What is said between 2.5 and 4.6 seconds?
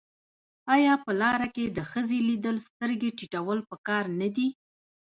سترګې ټیټول پکار نه دي؟